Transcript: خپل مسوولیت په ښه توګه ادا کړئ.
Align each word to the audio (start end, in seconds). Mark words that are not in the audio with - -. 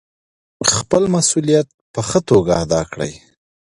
خپل 0.73 1.03
مسوولیت 1.13 1.67
په 1.93 2.01
ښه 2.09 2.19
توګه 2.29 2.51
ادا 2.63 2.81
کړئ. 2.91 3.13